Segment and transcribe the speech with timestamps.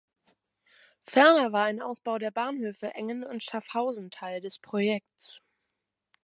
[1.03, 5.43] Ferner war ein Ausbau der Bahnhöfe Engen und Schaffhausen Teil des Projekts.